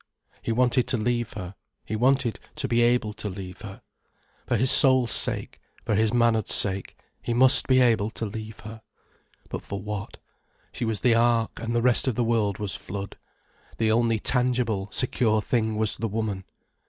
[0.43, 1.53] He wanted to leave her,
[1.85, 3.83] he wanted to be able to leave her.
[4.47, 8.81] For his soul's sake, for his manhood's sake, he must be able to leave her.
[9.51, 10.17] But for what?
[10.71, 13.15] She was the ark, and the rest of the world was flood.
[13.77, 16.45] The only tangible, secure thing was the woman.